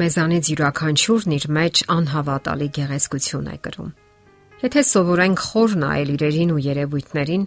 Մեզանից 0.00 0.48
յուրաքանչյուրն 0.50 1.32
իր 1.36 1.44
մեջ 1.56 1.80
անհավատալի 1.92 2.68
գեղեցկություն 2.76 3.48
է 3.50 3.56
կրում։ 3.66 3.90
Եթե 4.60 4.82
սովորենք 4.90 5.42
խոր 5.50 5.74
նայել 5.82 6.12
իրերին 6.14 6.52
ու 6.54 6.62
երևույթներին, 6.66 7.44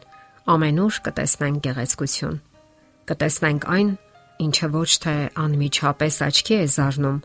ամենուր 0.53 0.99
կտեսնենք 1.07 1.63
գեղեցկություն։ 1.65 2.35
Կտեսնենք 3.09 3.65
այն, 3.77 3.89
ինչը 4.43 4.69
ոչ 4.73 4.91
թե 5.03 5.15
անմիջապես 5.43 6.19
աչքի 6.27 6.55
է 6.59 6.67
զարնում, 6.73 7.17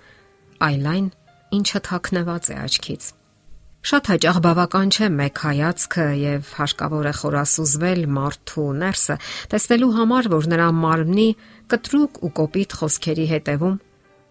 այլ 0.68 0.88
այն, 0.92 1.06
ինչը 1.58 1.80
թաքնված 1.88 2.48
է 2.48 2.56
աչքից։ 2.68 3.10
Շատ 3.88 4.08
հաճախ 4.12 4.38
բավական 4.48 4.88
չէ 4.90 5.06
մեկ 5.18 5.42
հայացքը 5.48 6.06
եւ 6.18 6.48
հարկավոր 6.58 7.06
է 7.08 7.12
խորասուզվել 7.18 8.02
մարդու 8.16 8.66
ներսը, 8.80 9.16
տեսնելու 9.52 9.92
համար, 9.98 10.30
որ 10.34 10.48
նրա 10.52 10.68
մարմնի 10.78 11.28
կտրուկ 11.72 12.18
ու 12.26 12.32
կոպիտ 12.42 12.74
խոսքերի 12.80 13.26
հետևում 13.32 13.78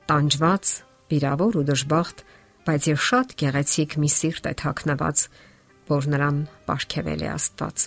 տանջված, 0.07 0.65
վիրավոր 1.11 1.57
ու 1.59 1.65
դժբախտ, 1.67 2.23
բայց 2.67 2.87
եւ 2.91 2.99
շատ 3.07 3.33
գեղեցիկ 3.41 3.95
մի 4.01 4.09
սիրտ 4.11 4.49
է 4.49 4.53
թաքնված, 4.61 5.23
որ 5.87 6.07
նրան 6.13 6.37
ապարգևել 6.67 7.21
է 7.23 7.29
Աստված։ 7.31 7.85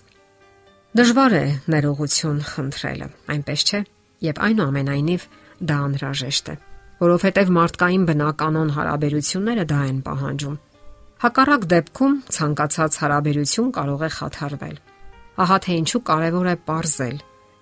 Դժվար 1.01 1.35
է 1.37 1.45
ներողություն 1.71 2.41
խնդրելը, 2.51 3.09
այնպես 3.35 3.65
չէ, 3.71 3.81
եւ 4.27 4.41
այնուամենայնիվ 4.47 5.27
դա 5.71 5.77
անհրաժեշտ 5.87 6.51
է, 6.51 6.55
որովհետեւ 7.05 7.53
մարդկային 7.57 8.07
բնականon 8.11 8.73
հարաբերությունները 8.77 9.65
դա 9.71 9.81
են 9.91 10.01
պահանջում։ 10.09 10.57
Հակառակ 11.21 11.67
դեպքում 11.71 12.15
ցանկացած 12.41 12.99
հարաբերություն 13.05 13.73
կարող 13.77 14.05
է 14.07 14.11
խաթարվել։ 14.17 14.77
Ահա 15.41 15.59
թե 15.65 15.77
ինչու 15.81 16.03
կարևոր 16.11 16.49
է 16.51 16.55
parzել, 16.71 17.17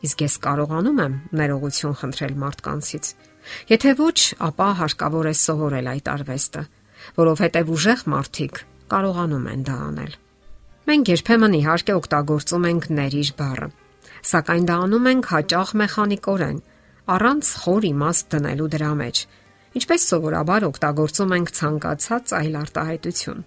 իսկ 0.09 0.23
ես 0.25 0.35
կարողանում 0.47 1.03
եմ 1.05 1.15
ներողություն 1.43 1.99
խնդրել 1.99 2.35
մարդկանցից 2.43 3.11
Եթե 3.73 3.93
ոչ, 3.99 4.19
ապա 4.49 4.69
հարկավոր 4.81 5.29
է 5.29 5.35
սովորել 5.43 5.91
այդ 5.93 6.11
արվեստը, 6.15 6.63
որովհետև 7.19 7.73
ուժեղ 7.75 8.05
մարդիկ 8.15 8.63
կարողանում 8.93 9.47
են 9.53 9.63
դա 9.69 9.77
անել։ 9.89 10.17
Մենք 10.89 11.11
երբեմն 11.13 11.59
իհարկե 11.59 11.95
օգտագործում 11.99 12.67
ենք 12.69 12.89
ներիր 12.99 13.31
բառը, 13.39 13.69
սակայն 14.29 14.65
դա 14.69 14.77
անում 14.89 15.09
ենք 15.13 15.29
հաճախ 15.33 15.73
մեխանիկորեն, 15.83 16.59
առանց 17.19 17.51
խոր 17.65 17.87
իմաստ 17.89 18.27
դնելու 18.35 18.71
դրա 18.73 18.93
մեջ, 19.03 19.21
ինչպես 19.79 20.09
սովորաբար 20.09 20.67
օգտագործում 20.69 21.35
ենք 21.39 21.53
ցանկացած 21.59 22.35
այլ 22.39 22.59
արտահայտություն։ 22.63 23.47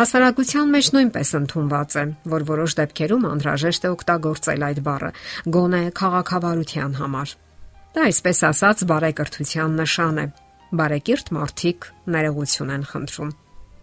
Հասարակության 0.00 0.68
մեջ 0.72 0.88
նույնպես 0.94 1.30
ընդունված 1.40 1.94
է, 2.00 2.04
որ 2.32 2.44
որոշ 2.48 2.74
դեպքերում 2.80 3.24
անհրաժեշտ 3.30 3.84
է 3.84 3.90
օգտագործել 3.90 4.66
այդ 4.70 4.82
բառը, 4.86 5.10
գոնե 5.56 5.82
քաղաքավարության 6.00 6.94
համար։ 7.00 7.34
Դա 7.90 8.04
այսպես 8.06 8.40
ասած 8.46 8.82
բարեկրթության 8.86 9.72
նշան 9.80 10.18
է։ 10.22 10.24
Բարեկիրթ 10.78 11.30
մարդիկ 11.34 11.86
ներողություն 12.14 12.68
են 12.76 12.84
խնդրում։ 12.86 13.32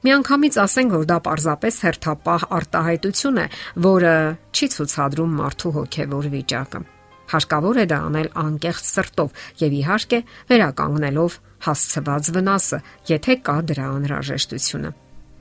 Միանգամից 0.08 0.60
ասենք, 0.64 0.94
որ 0.96 1.08
դա 1.10 1.18
պարզապես 1.26 1.80
հերթապահ 1.84 2.46
արտահայտություն 2.58 3.42
է, 3.44 3.46
որը 3.88 4.14
չի 4.56 4.70
ցուցադրում 4.78 5.36
մարդու 5.42 5.74
հոգևոր 5.80 6.30
վիճակը։ 6.38 6.82
Հարկավոր 7.28 7.82
է 7.84 7.86
դա 7.92 8.00
անել 8.08 8.32
անկեղծ 8.46 8.90
սրտով 8.94 9.46
եւ 9.66 9.78
իհարկե 9.82 10.20
վերականգնելով 10.48 11.38
հասցված 11.68 12.32
վնասը, 12.38 12.82
եթե 13.12 13.40
կա 13.44 13.60
դրա 13.68 13.92
անհրաժեշտությունը։ 13.98 14.96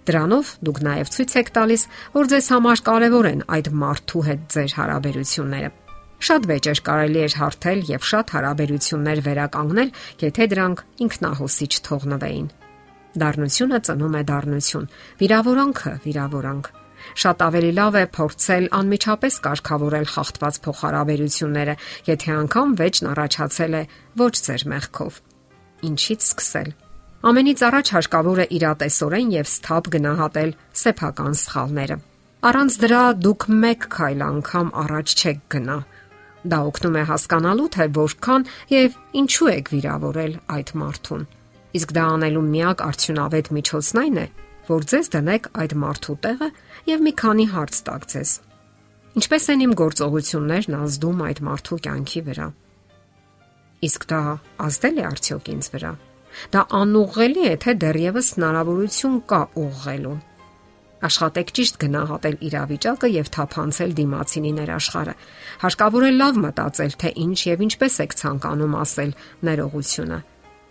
Դրանով 0.06 0.54
դուք 0.66 0.84
նաև 0.90 1.14
ցույց 1.14 1.40
եք 1.46 1.48
տալիս, 1.54 1.88
որ 2.18 2.34
ձեզ 2.34 2.52
համար 2.56 2.86
կարևոր 2.90 3.30
են 3.30 3.42
այդ 3.46 3.74
մարդու 3.86 4.26
հետ 4.26 4.46
ձեր 4.56 4.78
հարաբերությունները 4.82 5.74
Շատ 6.16 6.46
վեճեր 6.48 6.80
կարելի 6.86 7.20
էր 7.26 7.34
հարթել 7.36 7.80
եւ 7.90 8.06
շատ 8.08 8.30
հարաբերություններ 8.36 9.18
վերականգնել, 9.26 9.90
եթե 10.22 10.46
դրանք 10.52 10.78
ինքնահոսիչ 11.06 11.72
թողնվեին։ 11.86 12.46
Դառնությունը 13.20 13.78
ծնում 13.86 14.16
է 14.16 14.22
դառնություն, 14.30 14.88
վիրավորանքը 15.20 15.92
վիրավորանք։ 16.06 16.70
Շատ 17.20 17.42
ավելի 17.46 17.72
լավ 17.76 17.96
է 18.00 18.04
փորձել 18.16 18.64
անմիջապես 18.76 19.34
կարգավորել 19.46 20.06
խախտված 20.16 20.58
փոխհարաբերությունները, 20.66 21.74
եթե 22.08 22.30
անգամ 22.36 22.74
վեճն 22.80 23.08
առաջացել 23.12 23.76
է 23.76 23.82
ոչ 24.20 24.34
ձեր 24.46 24.64
մեղքով։ 24.72 25.20
Ինչից 25.86 26.26
սկսել։ 26.26 26.70
Ամենից 27.26 27.60
առաջ 27.66 27.86
հարկավոր 27.96 28.38
է 28.42 28.46
իրատեսորեն 28.56 29.30
եւ 29.36 29.46
սթափ 29.52 29.88
գնահատել 29.96 30.50
սեփական 30.82 31.36
սխալները։ 31.40 31.96
Առանց 32.46 32.74
դրա 32.82 33.02
դուք 33.26 33.46
մեկ 33.66 33.86
քայլ 33.96 34.20
անգամ 34.26 34.68
առաջ 34.86 35.14
չեք 35.16 35.40
գնա 35.56 35.78
Դա 36.46 36.58
օգնում 36.70 36.96
է 36.96 37.02
հասկանալու, 37.10 37.68
թե 37.74 37.84
որքան 37.96 38.44
եւ 38.70 38.96
ինչու 39.20 39.48
եք 39.56 39.70
վիրավորել 39.74 40.34
այդ 40.56 40.68
մարդուն։ 40.82 41.24
Իսկ 41.76 41.94
դա 41.96 42.04
անելու 42.16 42.44
միակ 42.46 42.82
արդյունավետ 42.86 43.48
միջոցն 43.56 44.00
այն 44.02 44.20
է, 44.22 44.26
որ 44.66 44.86
ձեզ 44.92 45.10
դնեք 45.16 45.48
այդ 45.62 45.72
մարդու 45.82 46.16
տեղը 46.26 46.48
եւ 46.90 47.02
մի 47.06 47.12
քանի 47.22 47.46
հարց 47.56 47.80
տակ 47.86 48.06
ձեզ։ 48.12 48.30
Ինչպես 49.16 49.44
են 49.52 49.64
իմ 49.66 49.74
գործողություններն 49.80 50.76
ազդում 50.76 51.20
այդ 51.26 51.42
մարդու 51.46 51.78
կյանքի 51.86 52.22
վրա։ 52.26 52.48
Իսկ 53.86 54.06
դա 54.12 54.20
ազդել 54.66 54.96
է 54.96 55.04
արդյոք 55.10 55.50
ինձ 55.56 55.68
վրա։ 55.76 55.92
Դա 56.52 56.62
անուղղելի 56.80 57.44
է, 57.48 57.54
թե 57.64 57.74
դեռևս 57.86 58.28
հնարավորություն 58.36 59.16
կա 59.30 59.40
ուղղելու։ 59.62 60.16
Աշխատեք 61.06 61.50
ճիշտ 61.56 61.78
գնահատել 61.82 62.36
իրավիճակը 62.46 63.08
եւ 63.14 63.28
թափանցել 63.36 63.92
դիմացինի 64.00 64.52
ներաշխարը։ 64.56 65.14
Հարկավոր 65.62 66.06
է 66.06 66.12
լավ 66.16 66.40
մտածել, 66.46 66.96
թե 67.02 67.10
ինչ 67.26 67.38
եւ 67.46 67.64
ինչպես 67.66 67.98
եք 68.06 68.16
ցանկանում 68.20 68.76
ասել 68.80 69.12
ներողությունը։ 69.46 70.18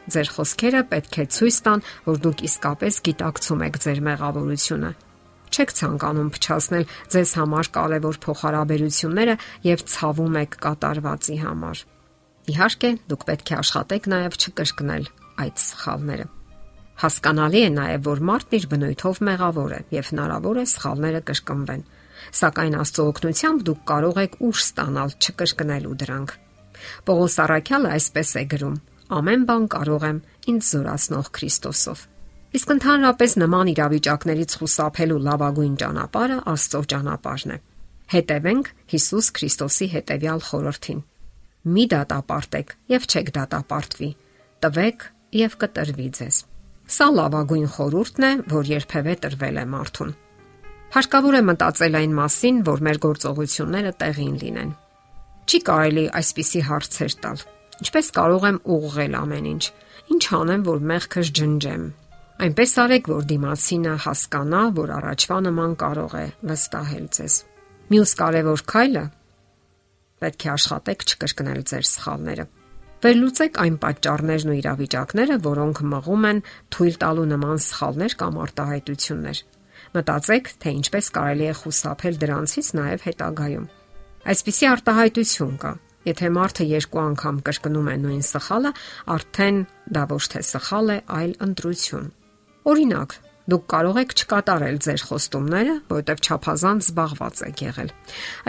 Ձեր 0.06 0.30
խոսքերը 0.36 0.82
պետք 0.92 1.16
է 1.18 1.26
ցույց 1.36 1.58
տան, 1.66 1.84
որ 2.06 2.22
դուք 2.26 2.44
իսկապես 2.46 3.00
գիտակցում 3.06 3.64
եք 3.66 3.80
ձեր 3.86 4.02
մեղավորությունը։ 4.06 4.92
Չեք 5.56 5.72
ցանկանում 5.80 6.30
փչացնել 6.36 6.86
ձեզ 7.16 7.32
համար 7.40 7.70
կարևոր 7.78 8.18
փոխհարաբերությունները 8.26 9.36
եւ 9.66 9.84
ցավում 9.96 10.40
եք 10.42 10.58
կատարվածի 10.66 11.38
համար։ 11.46 11.84
Իհարկե, 12.56 12.90
դուք 13.10 13.28
պետք 13.30 13.54
է 13.56 13.60
աշխատեք 13.62 14.10
նաեւ 14.16 14.40
չկրկնել 14.42 15.08
այդ 15.46 15.64
սխալները։ 15.66 16.28
Հասկանալի 16.96 17.62
է 17.66 17.70
նաև, 17.76 18.04
որ 18.06 18.22
մարդն 18.30 18.56
իր 18.56 18.66
բնույթով 18.72 19.22
մեղավոր 19.28 19.72
է 19.76 19.80
եւ 19.96 20.10
հնարավոր 20.14 20.60
է 20.62 20.66
սխալները 20.72 21.22
կրկնվեն։ 21.28 21.84
Սակայն 22.40 22.76
Աստծո 22.80 23.06
օգնությամբ 23.12 23.66
դուք 23.68 23.82
կարող 23.92 24.20
եք 24.24 24.38
ուժ 24.48 24.62
ստանալ 24.64 25.16
չկրկնելու 25.20 25.96
դրանք։ 26.06 26.36
Պողոս 27.06 27.36
Արաքյալը 27.46 27.92
այսպես 27.96 28.32
է 28.36 28.44
գրում. 28.56 28.78
Ամեն 29.16 29.44
բան 29.50 29.66
կարող 29.76 30.06
եմ 30.10 30.20
ինձ 30.56 30.70
զորացնող 30.72 31.28
Քրիստոսով։ 31.36 32.00
Իսկ 32.56 32.72
ընդհանրապես 32.76 33.36
նման 33.44 33.72
իրավիճակներից 33.76 34.56
խուսափելու 34.62 35.20
լավագույն 35.26 35.76
ճանապարհը 35.82 36.40
Աստծո 36.56 36.82
ճանապարհն 36.96 37.54
է։ 37.56 37.60
Հետևենք 38.16 38.72
Հիսուս 38.96 39.30
Քրիստոսի 39.36 39.88
հետևյալ 39.96 40.42
խորհրդին։ 40.50 41.06
Մի 41.76 41.86
դատապարտեք 41.96 42.76
եւ 42.96 43.08
չեք 43.12 43.32
դատապարտվի։ 43.36 44.12
Տվեք 44.66 45.08
եւ 45.44 45.58
կտրվի 45.66 46.10
ձեզ։ 46.20 46.44
Սա 46.86 47.08
լավագույն 47.18 47.70
խորհուրդն 47.74 48.26
է, 48.26 48.32
որ 48.52 48.68
երբևէ 48.70 49.14
տրվել 49.24 49.58
է 49.58 49.66
մարդուն։ 49.72 50.12
Հարկավոր 50.96 51.36
է 51.36 51.42
մտածել 51.50 51.98
այն 52.00 52.14
մասին, 52.20 52.60
որ 52.68 52.84
մեր 52.86 53.00
գործողությունները 53.06 53.94
տեղին 54.02 54.36
լինեն։ 54.44 54.72
Չի 55.50 55.60
կարելի 55.70 56.06
այսպիսի 56.20 56.62
հարցեր 56.70 57.16
տալ։ 57.26 57.44
Ինչպես 57.86 58.12
կարող 58.16 58.48
եմ 58.50 58.60
ուղղել 58.76 59.18
ամեն 59.22 59.50
ինչ։ 59.56 59.64
Ինչ 60.16 60.24
անեմ, 60.40 60.66
որ 60.70 60.86
մեղքս 60.94 61.32
ջնջեմ։ 61.40 61.84
Այնպես 62.46 62.72
արեք, 62.86 63.10
որ 63.16 63.28
դիմացինը 63.32 63.94
հասկանա, 64.06 64.62
որ 64.78 64.94
առաջվա 64.96 65.38
նման 65.46 65.76
կարող 65.82 66.16
է 66.22 66.26
վստահել 66.52 67.06
ձեզ։ 67.18 67.36
Մյուս 67.86 68.12
կարևոր 68.22 68.64
քայլը 68.76 69.06
պետք 70.26 70.46
է 70.46 70.50
աշխատեք 70.56 71.06
չկրկնել 71.06 71.62
ձեր 71.70 71.88
սխալները։ 71.90 72.46
Վերլուծեք 73.06 73.58
այն 73.62 73.76
պատճառներն 73.84 74.50
ու 74.50 74.56
իրավիճակները, 74.58 75.36
որոնք 75.46 75.80
մղում 75.92 76.24
են 76.26 76.40
թույլ 76.74 76.96
տալու 77.04 77.26
նման 77.36 77.60
սխալներ 77.62 78.16
կամ 78.22 78.40
արտահայտություններ։ 78.46 79.42
Մտածեք, 79.94 80.50
թե 80.64 80.74
ինչպես 80.80 81.10
կարելի 81.18 81.46
է 81.46 81.54
խուսափել 81.60 82.18
դրանցից 82.24 82.70
նաև 82.80 83.06
հետագայում։ 83.06 83.68
Այսպիսի 84.34 84.70
արտահայտություն 84.72 85.54
կա։ 85.62 85.74
Եթե 86.10 86.32
մարդը 86.40 86.68
երկու 86.72 87.04
անգամ 87.06 87.38
կրկնում 87.46 87.92
է 87.94 87.96
նույն 88.02 88.26
սխալը, 88.26 88.74
արդեն 89.16 89.62
դա 89.94 90.04
ոչ 90.16 90.24
թե 90.34 90.42
սխալ 90.50 90.92
է, 90.96 90.98
այլ 91.20 91.38
ընտրություն։ 91.46 92.10
Օրինակ, 92.74 93.16
Դուք 93.46 93.66
կարող 93.70 93.98
եք 94.02 94.14
չկատարել 94.16 94.78
ձեր 94.82 95.02
խոստումները, 95.06 95.74
որովհետև 95.86 96.22
ճափազանց 96.26 96.86
զբաղված 96.86 97.42
եք 97.46 97.60
եղել։ 97.62 97.90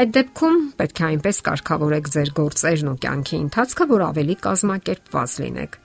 Այդ 0.00 0.12
դեպքում 0.16 0.60
պետք 0.78 1.00
է 1.02 1.04
այնպես 1.06 1.40
կարգավորեք 1.48 2.06
ձեր 2.16 2.30
գործերն 2.38 2.88
ու 2.88 2.94
կյանքի 3.04 3.36
ընթացքը, 3.46 3.86
որ 3.92 4.04
ավելի 4.06 4.36
կազմակերպված 4.46 5.34
լինեք։ 5.44 5.76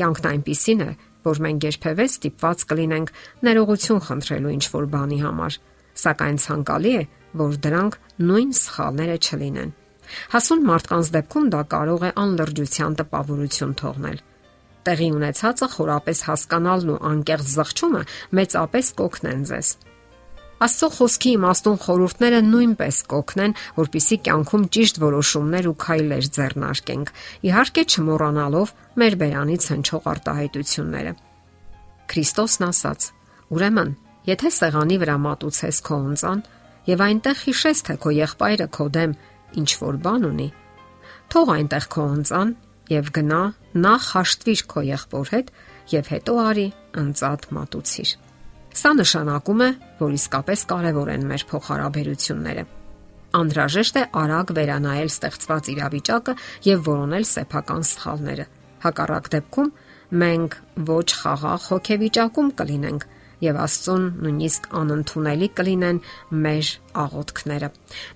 Կյանքն 0.00 0.28
այնպիսին 0.32 0.80
է, 0.86 0.90
որ 1.26 1.40
մենք 1.46 1.66
երբևէ 1.66 2.06
ստիպված 2.16 2.64
կլինենք 2.72 3.12
ներողություն 3.44 4.02
խնդրելու 4.06 4.54
ինչ-որ 4.56 4.88
բանի 4.96 5.18
համար, 5.26 5.58
սակայն 6.06 6.40
ցանկալի 6.46 6.92
է, 6.96 7.02
որ 7.36 7.58
դրանք 7.66 7.98
նույն 8.24 8.56
սխալները 8.56 9.18
չլինեն։ 9.26 9.76
Հասուն 10.32 10.64
մարդկանց 10.70 11.12
դեպքում 11.16 11.46
դա 11.52 11.62
կարող 11.76 12.04
է 12.06 12.10
անլրջության 12.24 12.98
տպավորություն 13.02 13.76
թողնել 13.82 14.24
տեղի 14.86 15.10
ունեցածը 15.16 15.68
խորապես 15.74 16.22
հասկանալն 16.30 16.94
ու 16.94 17.02
անկեղծ 17.10 17.52
զղջումը 17.56 18.02
մեծապես 18.38 18.90
կօգնեն 19.00 19.44
ձեզ։ 19.50 19.68
Աստծո 20.56 20.88
խոսքի 20.96 21.30
իմաստուն 21.36 21.78
խորհուրդները 21.84 22.38
նույնպես 22.46 22.98
կօգնեն, 23.12 23.54
որpիսի 23.76 24.16
կյանքում 24.24 24.62
ճիշտ 24.76 25.00
որոշումներ 25.02 25.66
ու 25.68 25.74
քայլեր 25.84 26.28
ձեռնարկենք, 26.36 27.10
իհարկե 27.50 27.82
չմոռանալով 27.92 28.72
մեր 29.02 29.16
բերանից 29.20 29.66
հնչող 29.72 30.08
արտահայտությունները։ 30.16 31.12
Քրիստոսն 32.08 32.66
ասաց. 32.72 33.08
Ուրեմն, 33.52 33.90
եթե 34.32 34.52
սեղանի 34.56 34.96
վրա 35.04 35.16
մատուցես 35.26 35.80
քո 35.86 35.98
ունցան 36.06 36.40
եւ 36.86 37.02
այնտեղ 37.04 37.42
հիշես, 37.44 37.82
թե 37.86 37.94
քո 38.00 38.14
եղբայրը 38.16 38.68
քո 38.76 38.86
դեմ 38.96 39.12
ինչ 39.60 39.70
որ 39.82 39.98
բան 40.06 40.26
ունի, 40.30 40.48
թող 41.36 41.52
այնտեղ 41.56 41.86
քո 41.92 42.06
ունցան 42.16 42.56
եւ 42.92 43.10
գնա 43.16 43.40
նախ 43.86 44.06
հաշտվիր 44.16 44.62
քո 44.72 44.82
եղբոր 44.86 45.32
հետ 45.34 45.50
եւ 45.92 46.10
հետո 46.12 46.34
արի 46.42 46.66
ընծատ 47.02 47.46
մատուցիր։ 47.56 48.12
Սա 48.76 48.90
նշանակում 49.00 49.62
է, 49.66 49.68
որ 50.00 50.14
իսկապես 50.16 50.64
կարևոր 50.72 51.10
են 51.16 51.26
մեր 51.30 51.44
փոխհարաբերությունները։ 51.50 52.64
Անդրաժեշտ 53.36 53.96
է 54.00 54.02
արագ 54.20 54.52
վերանայել 54.56 55.10
ստեղծված 55.12 55.70
իրավիճակը 55.72 56.34
եւ 56.66 56.84
որոնել 56.86 57.26
սեփական 57.30 57.86
սխալները։ 57.90 58.46
Հակառակ 58.86 59.30
դեպքում 59.34 59.70
մենք 60.22 60.56
ոչ 60.92 61.06
խաղաղ 61.20 61.68
հոգեվիճակում 61.72 62.50
կլինենք 62.60 63.06
եւ 63.44 63.58
Աստծուն 63.60 64.04
նույնիսկ 64.24 64.66
անընդունելի 64.80 65.48
կլինեն 65.58 66.00
մեր 66.46 66.70
աղոթքները։ 67.02 67.70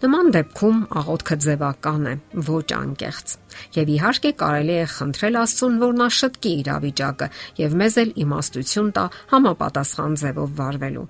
Նման 0.05 0.31
դեպքում 0.37 0.79
աղոթքը 1.01 1.39
ձևական 1.45 2.09
է, 2.11 2.15
ոչ 2.49 2.69
անկեղծ։ 2.81 3.35
Եվ 3.77 3.93
իհարկե 3.97 4.33
կարելի 4.41 4.77
է 4.81 4.87
խնդրել 4.95 5.41
Աստծուն, 5.41 5.79
որ 5.85 5.97
նա 6.01 6.09
շտկի 6.21 6.53
իրավիճակը 6.61 7.31
եւ 7.61 7.79
մեզ 7.81 7.99
էլ 8.01 8.13
իմաստություն 8.25 8.93
տա 8.97 9.05
համապատասխան 9.35 10.21
ձևով 10.25 10.55
վարվելու։ 10.61 11.09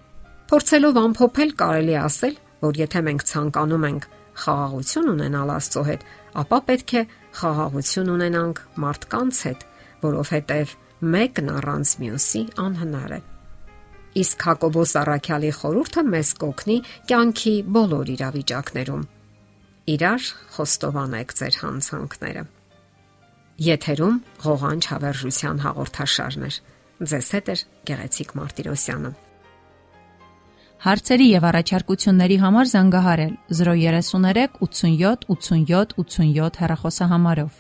Փորձելով 0.50 1.00
ամփոփել 1.00 1.52
կարելի 1.60 1.94
է 1.94 2.00
ասել, 2.10 2.38
որ 2.60 2.80
եթե 2.80 3.00
մենք 3.06 3.26
ցանկանում 3.30 3.84
ենք 3.90 4.08
խաղաղություն 4.40 5.10
ունենալ 5.14 5.52
Աստծո 5.54 5.82
հետ, 5.90 6.06
ապա 6.42 6.60
պետք 6.70 6.94
է 7.00 7.02
խաղաղություն 7.40 8.14
ունենանք 8.16 8.62
մարդկանց 8.84 9.42
հետ, 9.50 9.66
որովհետև 10.06 10.78
մեկն 11.14 11.52
առանց 11.60 11.98
մյուսի 12.02 12.46
անհնար 12.66 13.20
է։ 13.20 13.20
Իսկ 14.18 14.42
Հակոբոս 14.42 14.92
Արաքյալի 14.98 15.50
խորհուրդը 15.54 16.02
մեզ 16.10 16.30
կօգնի 16.40 16.76
կյանքի 17.10 17.52
բոլոր 17.76 18.08
իրավիճակներում։ 18.14 19.04
Իրար 19.94 20.24
խոստովանեք 20.56 21.34
ձեր 21.40 21.58
հանցանքները։ 21.60 22.42
Եթերում 23.70 24.16
ղողանջ 24.42 24.90
հավերժության 24.90 25.62
հաղորդաշարն 25.66 26.46
է։ 26.48 26.52
Ձեզ 27.10 27.30
հետ 27.36 27.50
է 27.54 27.56
Գեղեցիկ 27.90 28.34
Մարտիրոսյանը։ 28.40 29.10
Հարցերի 30.80 31.26
եւ 31.30 31.46
առաջարկությունների 31.50 32.36
համար 32.40 32.70
զանգահարել 32.74 33.34
033 33.62 34.60
87 34.64 35.26
87 35.30 35.98
87 36.02 36.60
հեռախոսահամարով։ 36.64 37.58